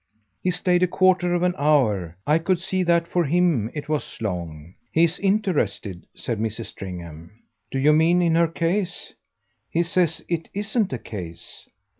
He 0.41 0.49
stayed 0.49 0.81
a 0.81 0.87
quarter 0.87 1.35
of 1.35 1.43
an 1.43 1.53
hour. 1.59 2.17
I 2.25 2.39
could 2.39 2.59
see 2.59 2.81
that 2.81 3.07
for 3.07 3.23
HIM 3.23 3.69
it 3.75 3.87
was 3.87 4.19
long. 4.19 4.73
He's 4.91 5.19
interested," 5.19 6.07
said 6.15 6.39
Mrs. 6.39 6.65
Stringham. 6.65 7.29
"Do 7.69 7.77
you 7.77 7.93
mean 7.93 8.19
in 8.19 8.33
her 8.33 8.47
case?" 8.47 9.13
"He 9.69 9.83
says 9.83 10.25
it 10.27 10.49
ISN'T 10.55 10.91
a 10.91 10.97
case." 10.97 11.67